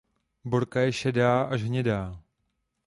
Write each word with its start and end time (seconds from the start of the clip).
Borka 0.45 0.81
je 0.81 0.91
šedá 0.93 1.41
až 1.43 1.63
hnědá. 1.63 2.21